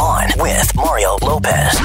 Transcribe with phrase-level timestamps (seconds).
[0.00, 1.78] On with Mario Lopez.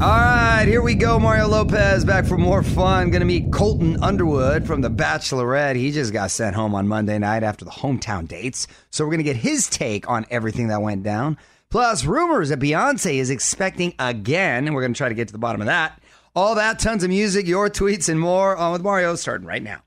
[0.00, 1.18] All right, here we go.
[1.18, 3.10] Mario Lopez back for more fun.
[3.10, 5.76] Going to meet Colton Underwood from The Bachelorette.
[5.76, 8.66] He just got sent home on Monday night after the hometown dates.
[8.88, 11.36] So we're going to get his take on everything that went down.
[11.68, 14.66] Plus, rumors that Beyonce is expecting again.
[14.66, 16.00] And we're going to try to get to the bottom of that.
[16.34, 19.82] All that, tons of music, your tweets, and more on with Mario starting right now.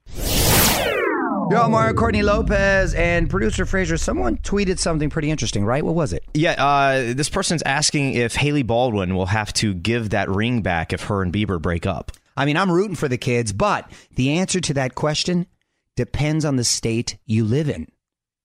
[1.52, 3.98] Yo, Mario Courtney Lopez and producer Fraser.
[3.98, 5.84] Someone tweeted something pretty interesting, right?
[5.84, 6.24] What was it?
[6.34, 10.92] Yeah, uh, this person's asking if Hailey Baldwin will have to give that ring back
[10.92, 12.12] if her and Bieber break up.
[12.36, 15.46] I mean, I'm rooting for the kids, but the answer to that question
[15.96, 17.88] depends on the state you live in.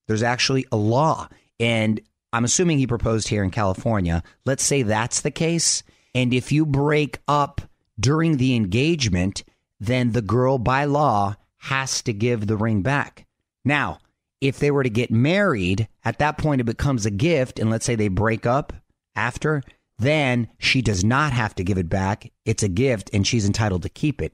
[0.07, 1.27] There's actually a law,
[1.59, 1.99] and
[2.31, 4.21] I'm assuming he proposed here in California.
[4.45, 5.81] Let's say that's the case.
[6.13, 7.61] And if you break up
[7.99, 9.43] during the engagement,
[9.79, 13.25] then the girl by law has to give the ring back.
[13.63, 13.99] Now,
[14.41, 17.85] if they were to get married, at that point it becomes a gift, and let's
[17.85, 18.73] say they break up
[19.15, 19.61] after,
[19.99, 22.31] then she does not have to give it back.
[22.45, 24.33] It's a gift, and she's entitled to keep it.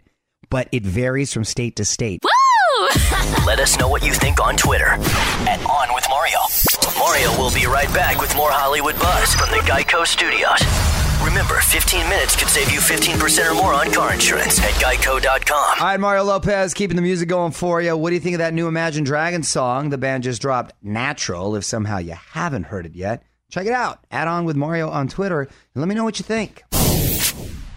[0.49, 2.23] But it varies from state to state.
[3.45, 6.39] Let us know what you think on Twitter at On With Mario.
[6.97, 10.96] Mario will be right back with more Hollywood buzz from the Geico Studios.
[11.27, 15.75] Remember, 15 minutes could save you 15% or more on car insurance at geico.com.
[15.77, 17.97] All right, Mario Lopez, keeping the music going for you.
[17.97, 19.89] What do you think of that new Imagine Dragons song?
[19.89, 21.57] The band just dropped Natural.
[21.57, 24.05] If somehow you haven't heard it yet, check it out.
[24.09, 26.63] Add on with Mario on Twitter and let me know what you think.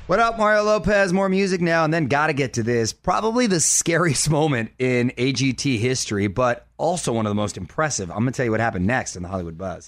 [0.06, 1.12] What up, Mario Lopez?
[1.12, 2.92] More music now, and then gotta get to this.
[2.92, 8.12] Probably the scariest moment in AGT history, but also one of the most impressive.
[8.12, 9.86] I'm gonna tell you what happened next in the Hollywood Buzz.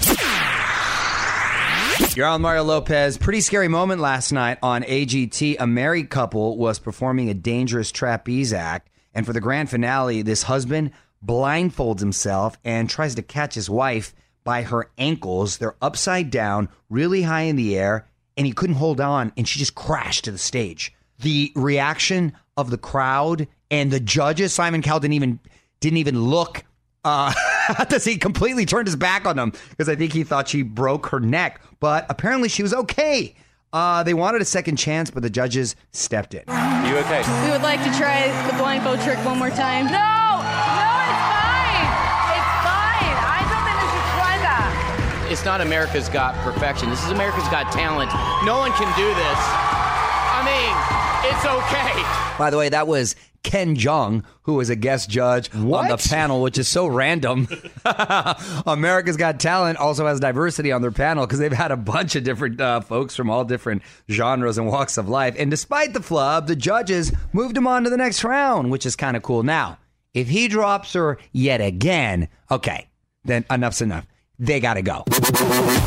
[2.15, 3.19] You're on Mario Lopez.
[3.19, 5.57] Pretty scary moment last night on AGT.
[5.59, 10.43] A married couple was performing a dangerous trapeze act, and for the grand finale, this
[10.43, 10.93] husband
[11.25, 14.15] blindfolds himself and tries to catch his wife
[14.45, 15.59] by her ankles.
[15.59, 19.59] They're upside down, really high in the air, and he couldn't hold on, and she
[19.59, 20.93] just crashed to the stage.
[21.21, 25.41] The reaction of the crowd and the judges, Simon Cowell didn't even
[25.81, 26.65] didn't even look
[27.05, 27.33] uh,
[27.89, 31.07] does he completely turned his back on them because I think he thought she broke
[31.07, 33.35] her neck, but apparently she was okay.
[33.73, 36.45] Uh, they wanted a second chance, but the judges stepped in.
[36.85, 37.25] You okay?
[37.45, 39.87] We would like to try the blindfold trick one more time.
[39.87, 41.89] No, no, it's fine.
[42.37, 43.17] It's fine.
[43.17, 45.29] I don't think we should try that.
[45.33, 46.91] It's not America's Got Perfection.
[46.91, 48.13] This is America's Got Talent.
[48.45, 49.41] No one can do this.
[49.41, 50.92] I mean,
[51.25, 52.39] it's okay.
[52.39, 56.43] By the way, that was Ken Jeong, who was a guest judge on the panel,
[56.43, 57.49] which is so random.
[58.67, 62.25] America's Got Talent also has diversity on their panel because they've had a bunch of
[62.25, 65.35] different uh, folks from all different genres and walks of life.
[65.39, 68.97] And despite the flub, the judges moved him on to the next round, which is
[68.97, 69.43] kind of cool.
[69.43, 69.79] Now,
[70.15, 72.89] if he drops her yet again, okay,
[73.25, 74.07] then enough's enough.
[74.43, 75.05] They got to go.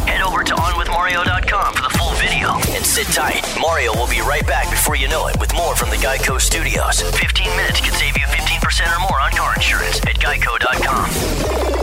[0.08, 3.44] Head over to OnWithMario.com for the full video and sit tight.
[3.60, 7.02] Mario will be right back before you know it with more from the Geico Studios.
[7.02, 11.75] 15 minutes can save you 15% or more on car insurance at Geico.com.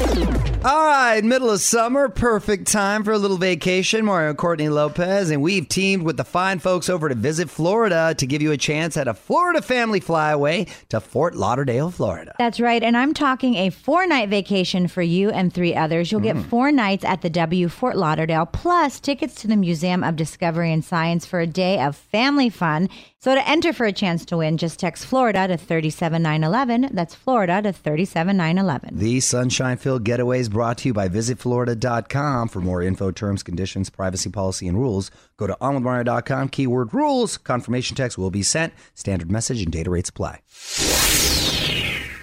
[0.65, 4.05] All right, middle of summer, perfect time for a little vacation.
[4.05, 8.15] Mario and Courtney Lopez, and we've teamed with the fine folks over to visit Florida
[8.17, 12.37] to give you a chance at a Florida family flyaway to Fort Lauderdale, Florida.
[12.39, 12.81] That's right.
[12.81, 16.13] And I'm talking a four night vacation for you and three others.
[16.13, 16.49] You'll get mm.
[16.49, 20.85] four nights at the W Fort Lauderdale, plus tickets to the Museum of Discovery and
[20.85, 22.89] Science for a day of family fun.
[23.23, 26.91] So to enter for a chance to win, just text Florida to 37911.
[26.93, 28.99] That's Florida to 37911.
[28.99, 32.49] The sunshine filled getaways brought to you by visitflorida.com.
[32.49, 37.39] For more info, terms, conditions, privacy policy, and rules, go to onwithmario.com, keyword rules.
[37.39, 38.73] Confirmation text will be sent.
[38.97, 40.41] Standard message and data rates apply.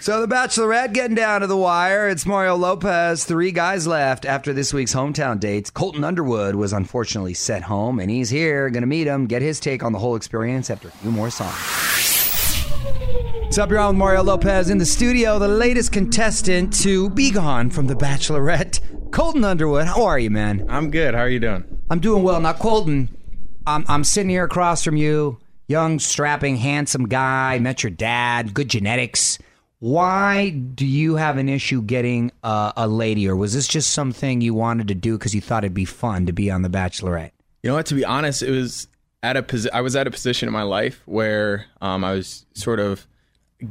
[0.09, 2.09] So the Bachelorette getting down to the wire.
[2.09, 3.25] It's Mario Lopez.
[3.25, 5.69] Three guys left after this week's hometown dates.
[5.69, 8.71] Colton Underwood was unfortunately sent home, and he's here.
[8.71, 11.29] Going to meet him, get his take on the whole experience after a few more
[11.29, 11.53] songs.
[13.44, 15.38] What's up, you're on with Mario Lopez in the studio.
[15.38, 19.85] The latest contestant to be gone from the Bachelorette, Colton Underwood.
[19.85, 20.65] How are you, man?
[20.69, 21.13] I'm good.
[21.13, 21.83] How are you doing?
[21.91, 22.41] I'm doing well.
[22.41, 23.15] Now, Colton,
[23.67, 27.59] I'm, I'm sitting here across from you, young, strapping, handsome guy.
[27.59, 29.38] Met your dad, good genetics.
[29.80, 34.42] Why do you have an issue getting uh, a lady, or was this just something
[34.42, 37.31] you wanted to do because you thought it'd be fun to be on The Bachelorette?
[37.64, 37.86] You know what?
[37.88, 38.88] To be honest, it was
[39.24, 42.46] at a posi- I was at a position in my life where um, I was
[42.54, 43.08] sort of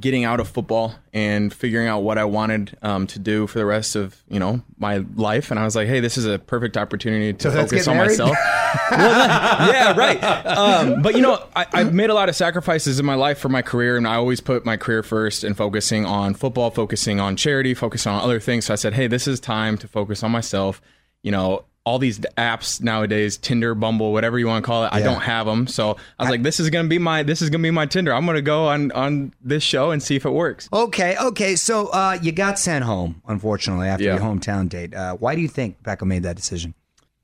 [0.00, 3.64] getting out of football and figuring out what I wanted um, to do for the
[3.64, 6.76] rest of you know my life, and I was like, hey, this is a perfect
[6.76, 8.10] opportunity to So focus on married?
[8.10, 8.36] myself.
[8.90, 10.22] Well, yeah, right.
[10.22, 13.48] Um, but you know, I, I've made a lot of sacrifices in my life for
[13.48, 17.36] my career, and I always put my career first and focusing on football, focusing on
[17.36, 18.66] charity, focusing on other things.
[18.66, 20.82] So I said, hey, this is time to focus on myself.
[21.22, 21.64] You know.
[21.88, 25.46] All these apps nowadays, Tinder, Bumble, whatever you want to call it, I don't have
[25.46, 25.66] them.
[25.66, 28.12] So I was like, "This is gonna be my this is gonna be my Tinder.
[28.12, 31.56] I'm gonna go on on this show and see if it works." Okay, okay.
[31.56, 34.16] So uh, you got sent home, unfortunately, after Yeah.
[34.16, 34.94] your hometown date.
[34.94, 36.74] Uh, why do you think Becca made that decision?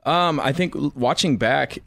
[0.07, 1.79] Um, I think watching back,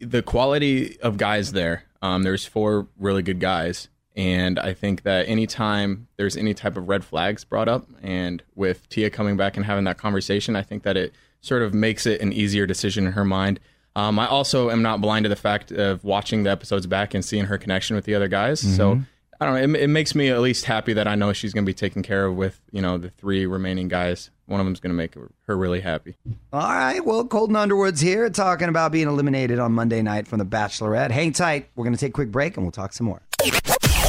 [0.00, 1.82] the quality of guys there.
[2.00, 6.88] Um, there's four really good guys, and I think that anytime there's any type of
[6.88, 10.84] red flags brought up, and with Tia coming back and having that conversation, I think
[10.84, 13.60] that it sort of makes it an easier decision in her mind.
[13.94, 17.24] Um, I also am not blind to the fact of watching the episodes back and
[17.24, 18.60] seeing her connection with the other guys.
[18.76, 19.00] So
[19.40, 19.78] I don't know.
[19.78, 22.02] It, it makes me at least happy that I know she's going to be taken
[22.02, 24.30] care of with you know the three remaining guys.
[24.46, 26.16] One of them's going to make her, her really happy.
[26.52, 30.46] All right, well, Colton Underwood's here talking about being eliminated on Monday night from The
[30.46, 31.10] Bachelorette.
[31.10, 31.68] Hang tight.
[31.74, 33.22] We're going to take a quick break and we'll talk some more.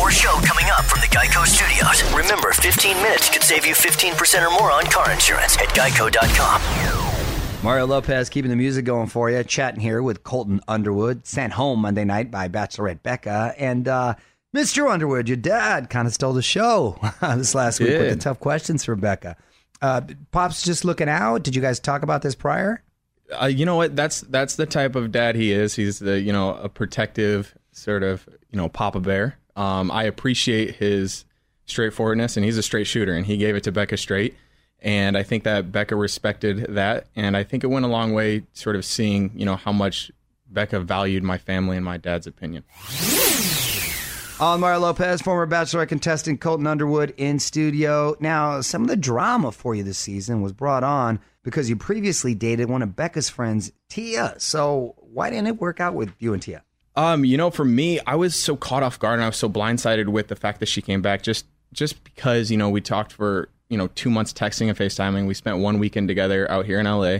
[0.07, 2.01] More show coming up from the Geico Studios.
[2.15, 6.61] Remember, 15 minutes could save you 15% or more on car insurance at Geico.com.
[7.61, 11.81] Mario Lopez keeping the music going for you, chatting here with Colton Underwood, sent home
[11.81, 13.53] Monday night by Bachelorette Becca.
[13.57, 14.15] And uh,
[14.55, 14.89] Mr.
[14.89, 18.85] Underwood, your dad kind of stole the show this last week with the tough questions
[18.85, 19.35] for Becca.
[19.81, 19.99] Uh,
[20.31, 21.43] Pop's just looking out.
[21.43, 22.81] Did you guys talk about this prior?
[23.41, 23.93] uh, you know what?
[23.97, 25.75] That's that's the type of dad he is.
[25.75, 29.37] He's the you know a protective sort of you know Papa Bear.
[29.57, 31.25] Um, I appreciate his
[31.65, 34.35] straightforwardness, and he's a straight shooter, and he gave it to Becca straight.
[34.79, 38.43] And I think that Becca respected that, and I think it went a long way,
[38.53, 40.11] sort of seeing you know how much
[40.47, 42.63] Becca valued my family and my dad's opinion.
[44.39, 48.15] On Mario Lopez, former Bachelorette contestant Colton Underwood in studio.
[48.19, 52.35] Now, some of the drama for you this season was brought on because you previously
[52.35, 54.35] dated one of Becca's friends, Tia.
[54.37, 56.63] So, why didn't it work out with you and Tia?
[56.97, 59.47] Um, you know, for me, I was so caught off guard and I was so
[59.47, 63.11] blindsided with the fact that she came back just just because, you know, we talked
[63.13, 65.27] for, you know, two months texting and FaceTiming.
[65.27, 67.19] We spent one weekend together out here in LA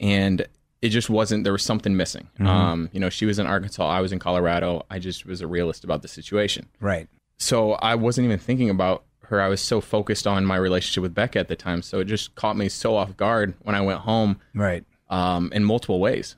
[0.00, 0.46] and
[0.82, 2.28] it just wasn't there was something missing.
[2.40, 4.84] Um, you know, she was in Arkansas, I was in Colorado.
[4.90, 6.68] I just was a realist about the situation.
[6.80, 7.08] Right.
[7.38, 9.40] So I wasn't even thinking about her.
[9.40, 11.80] I was so focused on my relationship with Becca at the time.
[11.80, 14.84] So it just caught me so off guard when I went home Right.
[15.08, 16.36] um, in multiple ways.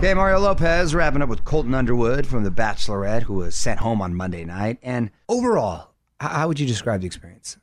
[0.00, 4.00] Okay, Mario Lopez wrapping up with Colton Underwood from The Bachelorette, who was sent home
[4.00, 4.78] on Monday night.
[4.82, 7.58] And overall, how would you describe the experience?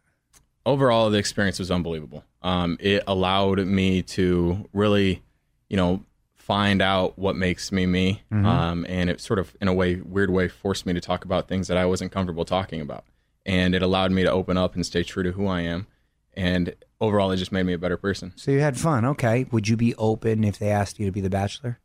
[0.63, 5.23] overall the experience was unbelievable um, it allowed me to really
[5.69, 6.03] you know
[6.35, 10.29] find out what makes me me um, and it sort of in a way weird
[10.29, 13.05] way forced me to talk about things that i wasn't comfortable talking about
[13.45, 15.87] and it allowed me to open up and stay true to who i am
[16.33, 19.05] and overall it just made me a better person So, you had fun.
[19.05, 19.45] Okay.
[19.51, 21.79] Would you be open if they asked you to be the Bachelor?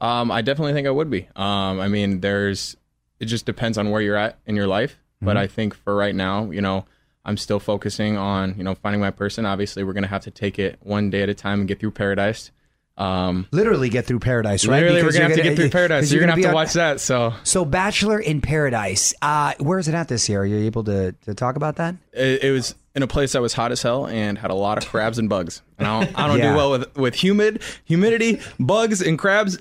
[0.00, 2.76] Um, i definitely think i would be um, i mean there's
[3.18, 6.14] it just depends on where you're at in your life but i think for right
[6.14, 6.84] now you know
[7.22, 9.44] I'm still focusing on you know finding my person.
[9.44, 11.90] Obviously, we're gonna have to take it one day at a time and get through
[11.90, 12.50] paradise.
[12.96, 14.76] Um, Literally get through paradise, right?
[14.82, 16.10] literally, we're gonna have you're to get through because paradise.
[16.10, 16.98] You're gonna have to on- watch that.
[16.98, 19.12] So So, Bachelor in Paradise.
[19.20, 20.40] Uh, where is it at this year?
[20.40, 21.94] Are you able to, to talk about that?
[22.14, 24.78] it, it was in a place that was hot as hell and had a lot
[24.78, 25.60] of crabs and bugs.
[25.78, 26.50] And I don't, I don't Yeah.
[26.52, 29.58] do well with with humid, humidity, bugs, and crabs.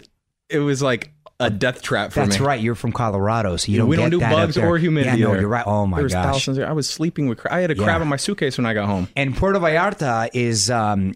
[0.50, 2.26] It was like a death trap for me.
[2.28, 2.46] That's me.
[2.46, 2.60] right.
[2.60, 5.20] You're from Colorado, so you don't we don't do bugs or humidity.
[5.20, 5.42] Yeah, no, there.
[5.42, 5.66] you're right.
[5.66, 6.26] Oh my there was gosh.
[6.26, 7.38] thousands of- I was sleeping with.
[7.40, 7.84] Cra- I had a Yeah.
[7.84, 9.08] crab in my suitcase when I got home.
[9.16, 11.14] And Puerto Vallarta is um,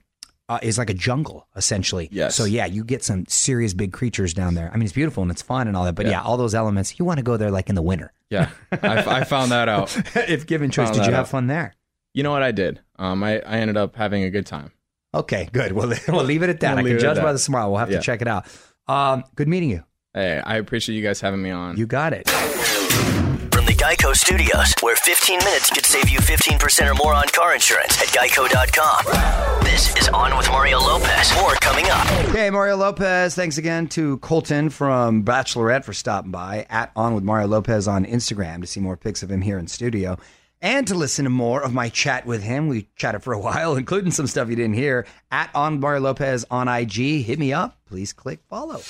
[0.50, 2.10] uh, is like a jungle essentially.
[2.12, 2.36] Yes.
[2.36, 4.70] So yeah, you get some serious big creatures down there.
[4.74, 6.22] I mean, it's beautiful and it's fun and all that, but yeah, Yeah.
[6.24, 7.00] all those elements.
[7.00, 8.12] You want to go there like in the winter.
[8.30, 9.96] Yeah, I, I found that out.
[10.16, 11.28] if given choice, did you have out.
[11.30, 11.74] fun there?
[12.14, 12.80] You know what I did?
[12.98, 14.72] Um, I, I ended up having a good time.
[15.14, 15.72] Okay, good.
[15.74, 16.76] We'll, we'll leave it at that.
[16.78, 17.70] We'll I can judge by the smile.
[17.72, 18.46] We'll have to check it out.
[18.88, 19.84] Um, good meeting you.
[20.14, 21.78] Hey, I appreciate you guys having me on.
[21.78, 22.30] You got it.
[22.30, 27.54] From the Geico Studios, where 15 minutes could save you 15% or more on car
[27.54, 29.64] insurance at geico.com.
[29.64, 31.34] This is On with Mario Lopez.
[31.36, 32.06] More coming up.
[32.30, 33.34] Okay, Mario Lopez.
[33.36, 36.68] Thanks again to Colton from Bachelorette for stopping by.
[36.70, 39.68] At On with Mario Lopez on Instagram to see more pics of him here in
[39.68, 40.18] studio.
[40.64, 42.70] And to listen to more of my chat with him.
[42.70, 45.06] We chatted for a while, including some stuff you didn't hear.
[45.30, 47.26] At On Mario Lopez on IG.
[47.26, 47.78] Hit me up.
[47.86, 48.82] Please click follow.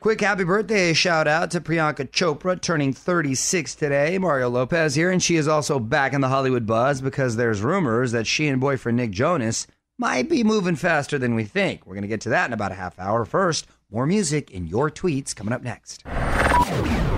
[0.00, 4.16] Quick happy birthday shout out to Priyanka Chopra, turning 36 today.
[4.18, 8.12] Mario Lopez here, and she is also back in the Hollywood buzz because there's rumors
[8.12, 9.66] that she and boyfriend Nick Jonas
[9.98, 11.84] might be moving faster than we think.
[11.84, 13.24] We're going to get to that in about a half hour.
[13.24, 16.04] First, more music in your tweets coming up next.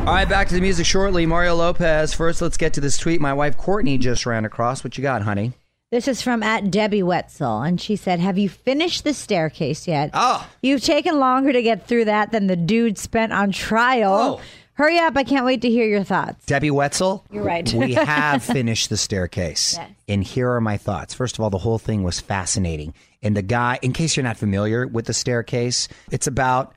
[0.00, 1.24] All right, back to the music shortly.
[1.26, 2.14] Mario Lopez.
[2.14, 4.82] First, let's get to this tweet my wife Courtney just ran across.
[4.82, 5.52] What you got, honey?
[5.92, 10.10] This is from at Debbie Wetzel, and she said, "Have you finished the staircase yet?
[10.14, 10.48] Oh.
[10.62, 14.40] you've taken longer to get through that than the dude spent on trial.
[14.40, 14.40] Oh.
[14.72, 15.16] Hurry up!
[15.16, 17.24] I can't wait to hear your thoughts." Debbie Wetzel.
[17.30, 17.70] You're right.
[17.72, 19.74] we have finished the staircase.
[19.76, 19.90] Yes.
[20.08, 21.12] And here are my thoughts.
[21.12, 22.94] First of all, the whole thing was fascinating.
[23.22, 26.74] And the guy, in case you're not familiar with the staircase, it's about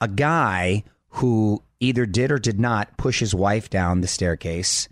[0.00, 4.88] a guy who either did or did not push his wife down the staircase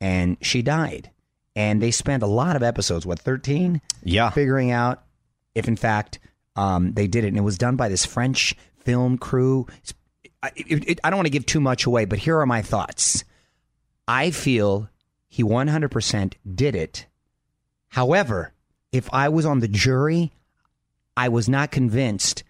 [0.00, 1.10] and she died.
[1.54, 3.80] And they spent a lot of episodes, what, 13?
[4.02, 4.30] Yeah.
[4.30, 5.04] Figuring out
[5.54, 6.18] if, in fact,
[6.56, 7.28] um, they did it.
[7.28, 9.66] And it was done by this French film crew.
[10.42, 12.62] I, it, it, I don't want to give too much away, but here are my
[12.62, 13.24] thoughts.
[14.08, 14.88] I feel
[15.28, 17.06] he 100% did it.
[17.88, 18.52] However,
[18.90, 20.32] if I was on the jury,
[21.16, 22.42] I was not convinced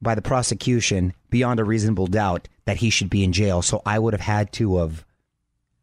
[0.00, 3.62] by the prosecution beyond a reasonable doubt that he should be in jail.
[3.62, 5.04] So I would have had to have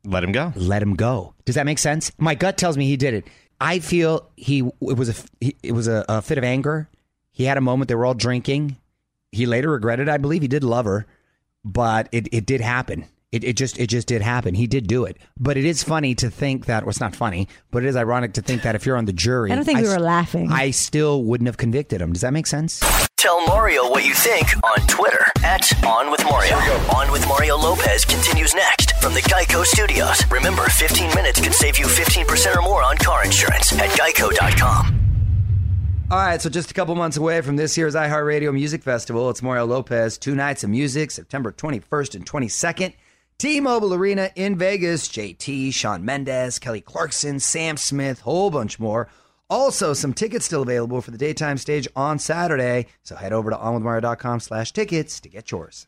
[0.06, 0.54] Let him go.
[0.56, 1.34] let him go.
[1.46, 2.12] Does that make sense?
[2.18, 3.26] My gut tells me he did it.
[3.60, 6.90] I feel he it was a he- it was a, a fit of anger.
[7.32, 7.88] He had a moment.
[7.90, 8.78] They were all drinking.
[9.32, 10.08] He later regretted.
[10.10, 11.08] I believe he did love her,
[11.66, 13.06] but it, it did happen.
[13.34, 14.54] It, it just it just did happen.
[14.54, 15.18] He did do it.
[15.40, 16.84] But it is funny to think that.
[16.84, 19.12] Well, it's not funny, but it is ironic to think that if you're on the
[19.14, 20.52] jury, I don't think we s- were laughing.
[20.52, 22.14] I still wouldn't have convicted him.
[22.14, 22.80] Does that make sense?
[23.18, 26.56] Tell Mario what you think on Twitter at On With Mario.
[26.96, 30.22] On With Mario Lopez continues next from the Geico Studios.
[30.30, 35.00] Remember, 15 minutes can save you 15% or more on car insurance at geico.com.
[36.12, 39.42] All right, so just a couple months away from this year's iHeartRadio Music Festival, it's
[39.42, 42.94] Mario Lopez, two nights of music, September 21st and 22nd.
[43.44, 49.10] T-Mobile Arena in Vegas, JT, Shawn Mendes, Kelly Clarkson, Sam Smith, whole bunch more.
[49.50, 52.88] Also, some tickets still available for the daytime stage on Saturday.
[53.04, 55.88] So head over to onwithmario.com slash tickets to get yours.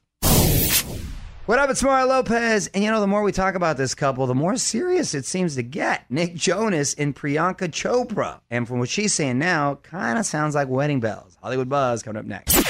[1.45, 2.67] What up, it's Mario Lopez.
[2.73, 5.55] And you know, the more we talk about this couple, the more serious it seems
[5.55, 6.11] to get.
[6.11, 8.41] Nick Jonas and Priyanka Chopra.
[8.49, 11.37] And from what she's saying now, kind of sounds like wedding bells.
[11.41, 12.64] Hollywood Buzz coming up next.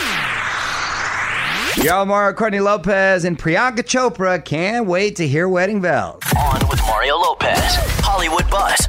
[1.84, 6.22] Yo, Mario Courtney Lopez and Priyanka Chopra can't wait to hear wedding bells.
[6.38, 7.76] On with Mario Lopez.
[8.00, 8.88] Hollywood Buzz.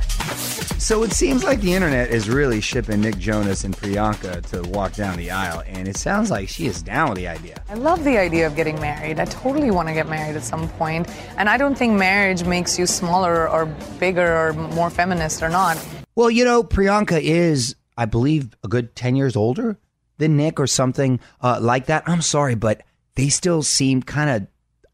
[0.83, 4.93] So it seems like the internet is really shipping Nick Jonas and Priyanka to walk
[4.93, 7.61] down the aisle, and it sounds like she is down with the idea.
[7.69, 9.19] I love the idea of getting married.
[9.19, 10.71] I totally want to get married at some.
[10.81, 13.67] And I don't think marriage makes you smaller or
[13.99, 15.77] bigger or more feminist or not.
[16.15, 19.77] Well, you know, Priyanka is, I believe, a good 10 years older
[20.19, 22.05] than Nick or something uh, like that.
[22.07, 22.83] I'm sorry, but
[23.15, 24.47] they still seem kind of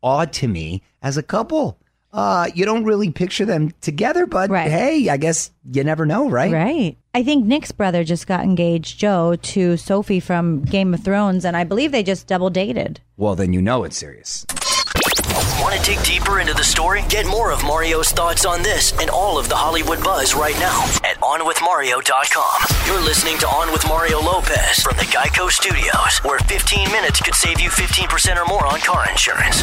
[0.03, 1.79] odd to me as a couple.
[2.13, 4.71] Uh, you don't really picture them together, but Right.
[4.71, 6.53] hey, I guess you never know, right?
[6.53, 6.99] Right.
[7.15, 11.57] I think Nick's brother just got engaged, Joe, to Sophie from Game of Thrones, and
[11.57, 13.01] I believe they just double dated.
[13.17, 14.45] Well, then you know it's serious.
[15.63, 17.05] Want to dig deeper into the story?
[17.09, 20.83] Get more of Mario's thoughts on this and all of the Hollywood buzz right now
[21.05, 22.63] at OnWithMario.com.
[22.85, 27.37] You're listening to On with Mario Lopez from the Geico Studios, where 15 minutes could
[27.37, 29.63] save you 15% or more on car insurance.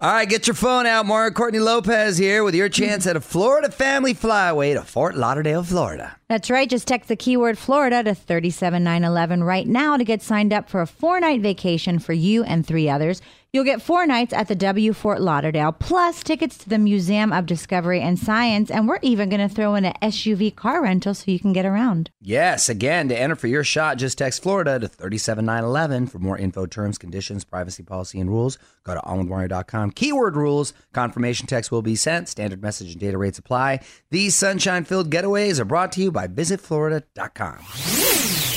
[0.00, 1.06] All right, get your phone out.
[1.06, 5.62] Mario Courtney Lopez here with your chance at a Florida family flyaway to Fort Lauderdale,
[5.62, 6.16] Florida.
[6.28, 6.68] That's right.
[6.68, 10.86] Just text the keyword Florida to 37911 right now to get signed up for a
[10.86, 13.22] four night vacation for you and three others.
[13.52, 17.46] You'll get four nights at the W Fort Lauderdale, plus tickets to the Museum of
[17.46, 18.70] Discovery and Science.
[18.70, 21.64] And we're even going to throw in an SUV car rental so you can get
[21.64, 22.10] around.
[22.20, 26.08] Yes, again, to enter for your shot, just text Florida to 37911.
[26.08, 29.92] For more info, terms, conditions, privacy policy, and rules, go to onwithmario.com.
[29.92, 30.74] Keyword rules.
[30.92, 32.28] Confirmation text will be sent.
[32.28, 33.80] Standard message and data rates apply.
[34.10, 38.55] These sunshine filled getaways are brought to you by visitflorida.com.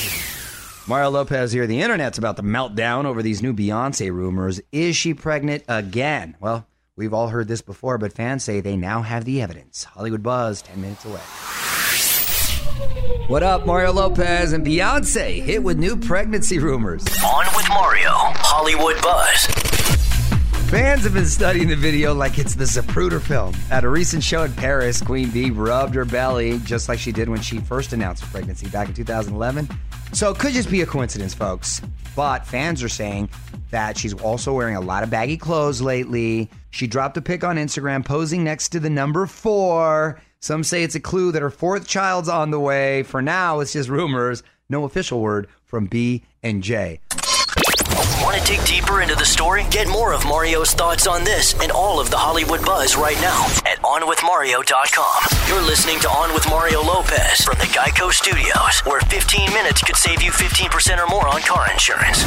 [0.90, 1.68] Mario Lopez here.
[1.68, 4.60] The internet's about to melt down over these new Beyonce rumors.
[4.72, 6.36] Is she pregnant again?
[6.40, 6.66] Well,
[6.96, 9.84] we've all heard this before, but fans say they now have the evidence.
[9.84, 11.20] Hollywood Buzz, 10 minutes away.
[13.28, 17.06] What up, Mario Lopez and Beyonce hit with new pregnancy rumors.
[17.24, 19.59] On with Mario, Hollywood Buzz.
[20.70, 23.52] Fans have been studying the video like it's the Zapruder film.
[23.72, 27.28] At a recent show in Paris, Queen Bey rubbed her belly just like she did
[27.28, 29.68] when she first announced her pregnancy back in 2011.
[30.12, 31.82] So it could just be a coincidence, folks.
[32.14, 33.30] But fans are saying
[33.72, 36.48] that she's also wearing a lot of baggy clothes lately.
[36.70, 40.20] She dropped a pic on Instagram posing next to the number four.
[40.38, 43.02] Some say it's a clue that her fourth child's on the way.
[43.02, 44.44] For now, it's just rumors.
[44.68, 47.00] No official word from B and J.
[48.50, 49.64] Dig deeper into the story?
[49.70, 53.44] Get more of Mario's thoughts on this and all of the Hollywood buzz right now
[53.64, 55.48] at OnWithMario.com.
[55.48, 59.94] You're listening to On with Mario Lopez from the Geico Studios, where 15 minutes could
[59.94, 62.24] save you 15% or more on car insurance.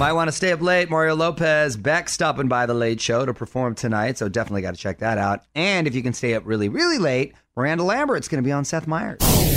[0.00, 0.90] Might want to stay up late.
[0.90, 4.80] Mario Lopez back stopping by the late show to perform tonight, so definitely got to
[4.80, 5.44] check that out.
[5.54, 8.64] And if you can stay up really, really late, Miranda Lambert's going to be on
[8.64, 9.53] Seth Meyers.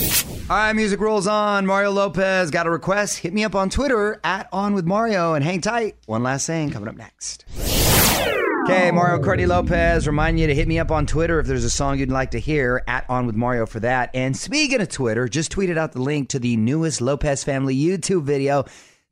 [0.50, 1.66] All right, music rolls on.
[1.66, 3.18] Mario Lopez got a request.
[3.18, 5.98] Hit me up on Twitter at On With Mario and hang tight.
[6.06, 7.44] One last thing coming up next.
[8.64, 11.70] Okay, Mario Courtney Lopez, remind you to hit me up on Twitter if there's a
[11.70, 14.10] song you'd like to hear at On With Mario for that.
[14.14, 18.24] And speaking of Twitter, just tweeted out the link to the newest Lopez family YouTube
[18.24, 18.64] video.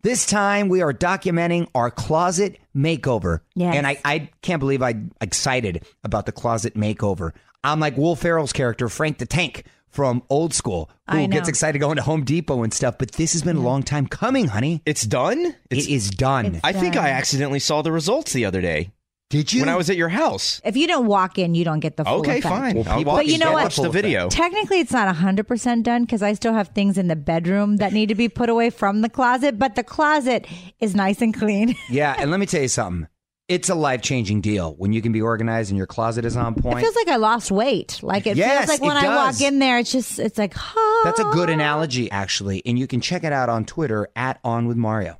[0.04, 3.42] This time we are documenting our closet makeover.
[3.56, 3.76] Yes.
[3.76, 7.34] And I, I can't believe I'm excited about the closet makeover.
[7.62, 9.66] I'm like Will Ferrell's character, Frank the Tank
[9.96, 12.98] from Old School, who gets excited going to Home Depot and stuff.
[13.00, 14.82] But this has been a long time coming, honey.
[14.86, 15.56] It's done?
[15.72, 16.60] it is done.
[16.64, 18.92] I think I accidentally saw the results the other day.
[19.32, 19.62] Did you?
[19.62, 20.62] When I was at your house.
[20.64, 22.46] If you don't walk in, you don't get the full Okay, effect.
[22.46, 22.76] fine.
[22.76, 23.64] Well, I'll people- watch, But you know I'll what?
[23.64, 24.30] watch the video.
[24.30, 28.10] Technically, it's not 100% done because I still have things in the bedroom that need
[28.10, 30.46] to be put away from the closet, but the closet
[30.80, 31.76] is nice and clean.
[31.90, 33.08] Yeah, and let me tell you something.
[33.48, 36.56] It's a life changing deal when you can be organized and your closet is on
[36.56, 36.80] point.
[36.80, 38.00] It feels like I lost weight.
[38.02, 41.02] Like it Yes, feels like when I walk in there, it's just, it's like, ah.
[41.04, 42.64] That's a good analogy, actually.
[42.66, 45.20] And you can check it out on Twitter at On With Mario.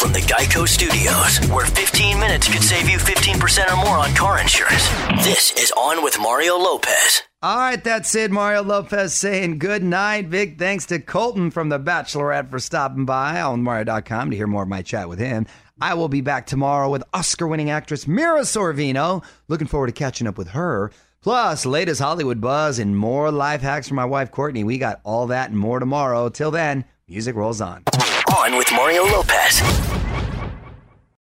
[0.00, 4.40] From the Geico Studios, where 15 minutes could save you 15% or more on car
[4.40, 4.88] insurance.
[5.22, 7.22] This is On with Mario Lopez.
[7.46, 8.32] All right, that's it.
[8.32, 10.30] Mario Lopez saying good night.
[10.30, 14.64] Big thanks to Colton from The Bachelorette for stopping by on Mario.com to hear more
[14.64, 15.46] of my chat with him.
[15.80, 19.24] I will be back tomorrow with Oscar winning actress Mira Sorvino.
[19.46, 20.90] Looking forward to catching up with her.
[21.22, 24.64] Plus, latest Hollywood buzz and more life hacks from my wife Courtney.
[24.64, 26.28] We got all that and more tomorrow.
[26.28, 27.84] Till then, music rolls on.
[28.36, 29.62] On with Mario Lopez.